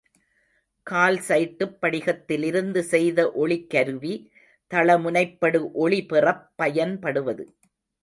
கால்சைட்டுப் 0.87 1.75
படிகத்திலிருந்து 1.81 2.81
செய்த 2.83 3.31
ஒளிக்கருவி, 3.35 4.13
தள 4.71 4.97
முனைப்படு 4.97 5.71
ஒளி 5.77 6.05
பெறப் 6.05 6.45
பயன்படுவது. 6.55 7.45